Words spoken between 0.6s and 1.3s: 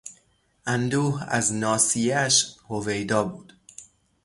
اندوه